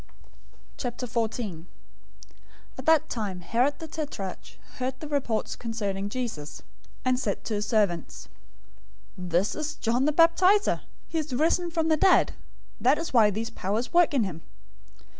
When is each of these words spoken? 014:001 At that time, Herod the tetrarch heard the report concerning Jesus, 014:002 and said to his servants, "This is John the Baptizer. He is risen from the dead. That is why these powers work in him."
014:001 0.79 1.65
At 2.75 2.87
that 2.87 3.07
time, 3.07 3.41
Herod 3.41 3.77
the 3.77 3.87
tetrarch 3.87 4.57
heard 4.79 4.99
the 4.99 5.07
report 5.07 5.55
concerning 5.59 6.09
Jesus, 6.09 6.61
014:002 6.61 6.65
and 7.05 7.19
said 7.19 7.43
to 7.43 7.53
his 7.53 7.65
servants, 7.67 8.27
"This 9.15 9.53
is 9.53 9.75
John 9.75 10.05
the 10.05 10.11
Baptizer. 10.11 10.81
He 11.07 11.19
is 11.19 11.33
risen 11.35 11.69
from 11.69 11.89
the 11.89 11.97
dead. 11.97 12.33
That 12.79 12.97
is 12.97 13.13
why 13.13 13.29
these 13.29 13.51
powers 13.51 13.93
work 13.93 14.15
in 14.15 14.23
him." 14.23 14.41